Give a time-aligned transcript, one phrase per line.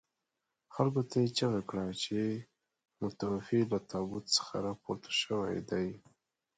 [0.73, 2.19] خلکو ته یې چيغه کړه چې
[3.01, 5.87] متوفي له تابوت څخه راپورته شوي دي.